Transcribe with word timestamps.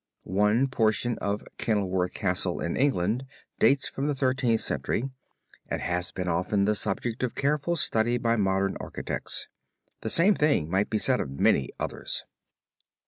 One 0.23 0.67
portion 0.67 1.19
of 1.19 1.43
Kenilworth 1.59 2.15
Castle 2.15 2.59
in 2.59 2.75
England 2.75 3.23
dates 3.59 3.87
from 3.87 4.07
the 4.07 4.15
Thirteenth 4.15 4.61
Century 4.61 5.07
and 5.69 5.79
has 5.79 6.11
been 6.11 6.27
often 6.27 6.65
the 6.65 6.73
subject 6.73 7.21
of 7.21 7.35
careful 7.35 7.75
study 7.75 8.17
by 8.17 8.35
modern 8.35 8.75
architects. 8.79 9.47
The 10.01 10.09
same 10.09 10.33
thing 10.33 10.71
might 10.71 10.89
be 10.89 10.97
said 10.97 11.19
of 11.19 11.39
many 11.39 11.69
others. 11.79 12.23